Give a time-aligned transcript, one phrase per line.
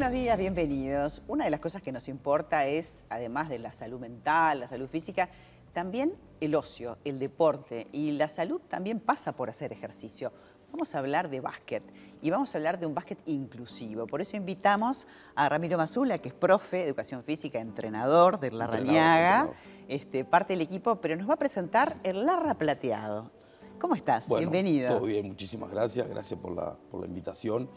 [0.00, 1.20] Buenos días, bienvenidos.
[1.28, 4.88] Una de las cosas que nos importa es, además de la salud mental, la salud
[4.88, 5.28] física,
[5.74, 10.32] también el ocio, el deporte y la salud también pasa por hacer ejercicio.
[10.72, 11.82] Vamos a hablar de básquet
[12.22, 14.06] y vamos a hablar de un básquet inclusivo.
[14.06, 18.68] Por eso invitamos a Ramiro Mazula, que es profe de educación física, entrenador de La
[18.68, 19.52] Rañaga,
[19.86, 23.30] este, parte del equipo, pero nos va a presentar el Larra Plateado.
[23.78, 24.26] ¿Cómo estás?
[24.30, 24.88] Bienvenido.
[24.88, 26.08] Todo bien, muchísimas gracias.
[26.08, 27.68] Gracias por la, por la invitación.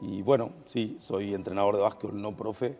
[0.00, 2.76] Y bueno, sí, soy entrenador de básquet, no profe.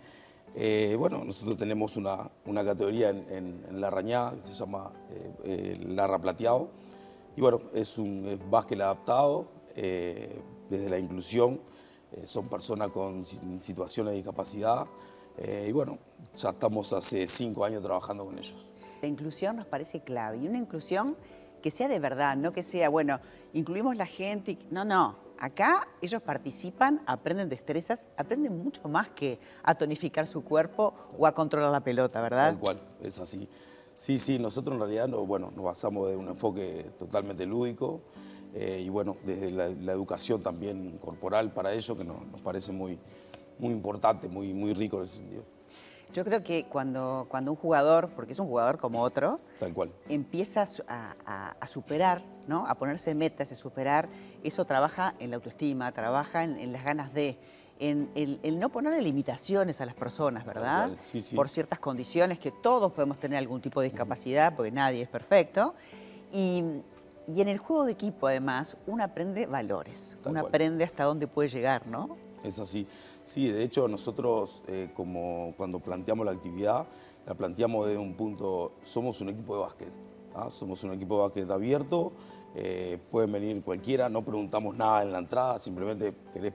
[0.54, 4.92] Eh, bueno, nosotros tenemos una, una categoría en, en, La Rañada que se llama
[5.44, 6.68] eh, Larra Plateado.
[7.36, 11.60] Y bueno, es un básquet adaptado eh, desde la inclusión.
[12.12, 14.86] Eh, son personas con situaciones de discapacidad.
[15.66, 15.98] y bueno,
[16.34, 18.68] ya estamos hace cinco años trabajando con ellos.
[19.00, 20.38] La inclusión nos parece clave.
[20.38, 21.16] Y una inclusión
[21.62, 23.18] que sea de verdad, no que sea, bueno,
[23.54, 24.58] incluimos la gente.
[24.70, 30.94] No, no, Acá ellos participan, aprenden destrezas, aprenden mucho más que a tonificar su cuerpo
[31.18, 32.52] o a controlar la pelota, ¿verdad?
[32.52, 33.48] Tal cual, es así.
[33.96, 38.02] Sí, sí, nosotros en realidad no, bueno, nos basamos de un enfoque totalmente lúdico
[38.54, 42.96] eh, y bueno, desde la, educación también corporal para ellos, que nos, parece muy,
[43.58, 45.42] muy importante, muy, muy rico en ese sentido.
[46.12, 49.90] Yo creo que cuando, cuando un jugador, porque es un jugador como otro, Tal cual.
[50.08, 52.66] empieza a, superar, ¿no?
[52.66, 54.08] a ponerse metas, a superar,
[54.42, 57.38] eso trabaja en la autoestima, trabaja en, las ganas de,
[57.78, 60.90] en el, no ponerle limitaciones a las personas, ¿verdad?
[61.00, 61.34] Sí, sí.
[61.34, 65.74] Por ciertas condiciones que todos podemos tener algún tipo de discapacidad, porque nadie es perfecto.
[66.30, 66.62] Y,
[67.28, 71.86] en el juego de equipo, además, uno aprende valores, uno aprende hasta dónde puede llegar,
[71.86, 72.16] ¿no?
[72.42, 72.86] Es así.
[73.24, 76.86] Sí, de hecho nosotros eh, como cuando planteamos la actividad,
[77.26, 79.92] la planteamos desde un punto, somos un equipo de básquet,
[80.34, 80.48] ¿ah?
[80.50, 82.12] somos un equipo de básquet abierto,
[82.56, 86.52] eh, pueden venir cualquiera, no preguntamos nada en la entrada, simplemente querés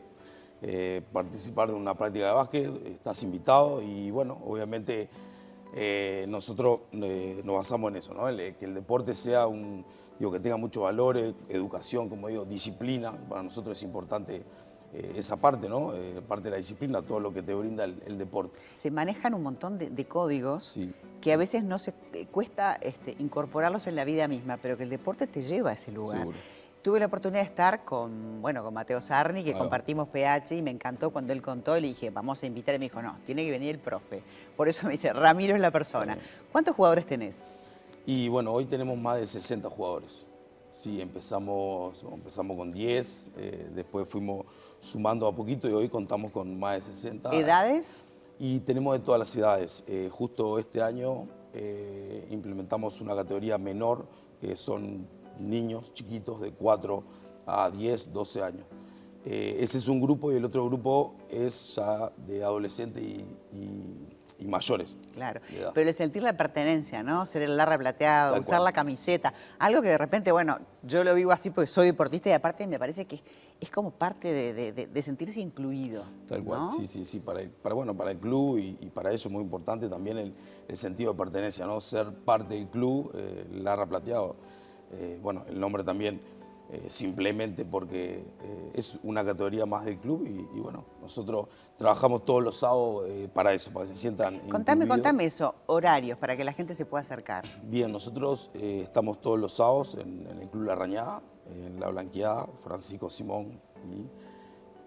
[0.61, 5.09] eh, participar de una práctica de básquet, estás invitado y bueno, obviamente
[6.27, 8.13] nosotros nos basamos en eso,
[8.57, 9.85] que el deporte sea un,
[10.17, 14.43] digo, que tenga muchos valores, educación, como digo, disciplina, para nosotros es importante
[14.93, 15.93] eh, esa parte, ¿no?
[15.93, 18.57] Eh, parte de la disciplina, todo lo que te brinda el, deporte.
[18.75, 20.79] Se manejan un montón de, códigos
[21.19, 24.83] que a veces no se eh, cuesta este, incorporarlos en la vida misma, pero que
[24.83, 26.27] el deporte te lleva a ese lugar.
[26.81, 30.71] Tuve la oportunidad de estar con, bueno, con Mateo Sarni, que compartimos PH, y me
[30.71, 33.43] encantó cuando él contó, y le dije, vamos a invitar, y me dijo, no, tiene
[33.43, 34.23] que venir el profe.
[34.55, 36.17] Por eso me dice, Ramiro es la persona.
[36.51, 37.45] ¿Cuántos jugadores tenés?
[38.05, 40.25] Y bueno, hoy tenemos más de 60 jugadores.
[40.77, 43.31] Sí, empezamos, empezamos con 10,
[43.73, 44.45] después fuimos
[44.79, 47.31] sumando a poquito y hoy contamos con más de 60.
[47.31, 48.03] ¿Edades?
[48.37, 49.83] Y tenemos de todas las edades.
[49.87, 54.05] Eh, justo este año eh, implementamos una categoría menor,
[54.39, 55.07] que son
[55.39, 57.03] niños chiquitos de 4
[57.47, 58.67] a 10, 12 años.
[59.25, 63.25] Eh, ese es un grupo y el otro grupo es ya de adolescentes y
[63.57, 63.76] y
[64.47, 64.95] mayores.
[65.13, 65.41] Claro,
[65.73, 67.25] pero el sentir la pertenencia, ¿no?
[67.25, 71.31] Ser el larra plateado, usar la camiseta, algo que de repente, bueno, yo lo vivo
[71.31, 73.21] así porque soy deportista y aparte me parece que
[73.59, 76.03] es como parte de, sentirse incluido.
[76.27, 79.33] Tal cual, sí, sí, sí, para, para, bueno, para el club y, para eso es
[79.33, 81.79] muy importante también el, sentido de pertenencia, ¿no?
[81.79, 84.35] Ser parte del club, eh, larra plateado,
[84.93, 86.21] eh, bueno, el nombre también
[86.69, 91.47] eh, simplemente porque eh, es una categoría más del club y, bueno, nosotros
[91.77, 96.17] trabajamos todos los sábados eh, para eso, para que se sientan Contame, contame eso, horarios,
[96.17, 97.45] para que la gente se pueda acercar.
[97.63, 103.09] Bien, nosotros estamos todos los sábados en, el Club La Rañada, en La Blanqueada, Francisco
[103.09, 103.61] Simón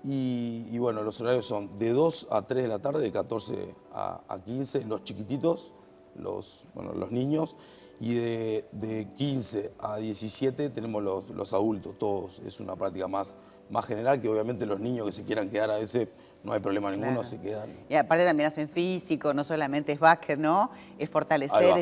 [0.03, 4.23] y, bueno, los horarios son de 2 a 3 de la tarde, de 14 a,
[4.29, 5.73] a 15, los chiquititos,
[6.17, 7.57] los, bueno, los niños,
[8.01, 12.41] y de, 15 a 17 tenemos los, adultos, todos.
[12.41, 13.37] Es una práctica más,
[13.69, 16.09] más general que obviamente los niños que se quieran quedar a veces
[16.43, 17.71] no hay problema ninguno, se quedan.
[17.91, 20.71] Y aparte también hacen físico, no solamente es básquet, ¿no?
[20.99, 21.75] Es fortalecer,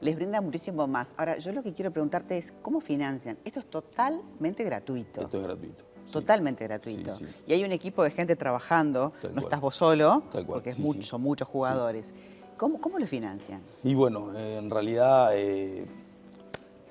[0.00, 1.14] les brinda muchísimo más.
[1.16, 3.38] Ahora, yo lo que quiero preguntarte es, ¿cómo financian?
[3.42, 5.22] Esto es totalmente gratuito.
[5.22, 5.84] Esto es gratuito.
[6.12, 7.10] Totalmente gratuito.
[7.46, 11.48] Y hay un equipo de gente trabajando, no estás vos solo, porque es mucho, muchos
[11.48, 12.12] jugadores.
[12.62, 13.60] ¿Cómo, cómo lo financian?
[13.82, 15.84] Y bueno, en realidad eh,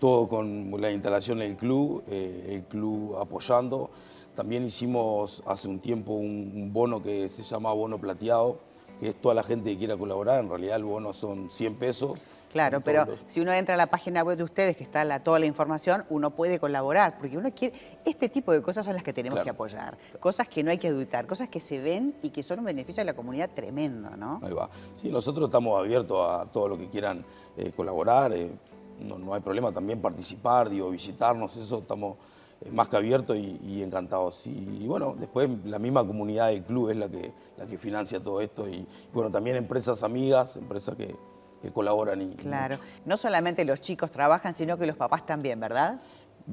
[0.01, 3.89] todo con la instalación del club, eh, el club apoyando.
[4.35, 8.57] También hicimos hace un tiempo un, bono que se llama bono plateado,
[8.99, 10.43] que es toda la gente que quiera colaborar.
[10.43, 12.19] En realidad el bono son 100 pesos
[12.51, 15.45] Claro, pero si uno entra a la página web de ustedes, que está toda la
[15.45, 17.99] información, uno puede colaborar, porque uno quiere...
[18.03, 20.87] Este tipo de cosas son las que tenemos que apoyar, cosas que no hay que
[20.87, 24.41] educar, cosas que se ven y que son un beneficio a la comunidad tremendo, ¿no?
[24.43, 24.69] Ahí va.
[24.95, 27.23] Sí, nosotros estamos abiertos a todo lo que quieran
[27.57, 28.51] eh, colaborar, eh,
[28.99, 32.17] no, hay problema también participar, digo, visitarnos, eso estamos...
[32.61, 34.45] eh, más que abierto y, y encantados.
[34.45, 38.19] Y, y, bueno, después la misma comunidad del club es la que, la que financia
[38.19, 41.15] todo esto y bueno, también empresas amigas, empresas que,
[41.61, 42.21] que colaboran.
[42.21, 45.99] Y, claro, no solamente los chicos trabajan, sino que los papás también, ¿verdad?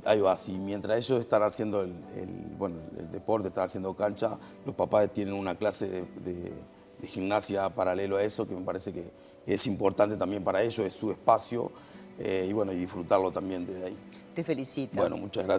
[0.05, 0.59] Ahí va, sí.
[0.59, 5.35] Mientras ellos están haciendo el, el, bueno, el deporte, están haciendo cancha, los papás tienen
[5.35, 6.53] una clase de, de,
[7.01, 9.11] de gimnasia paralelo a eso, que me parece que,
[9.45, 11.73] que, es importante también para ellos, es su espacio,
[12.19, 13.97] eh, y bueno, y disfrutarlo también desde ahí.
[14.35, 14.97] Te felicito.
[14.97, 15.57] Bueno, muchas gracias.